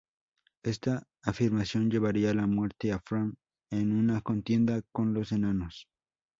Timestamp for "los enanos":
5.13-5.87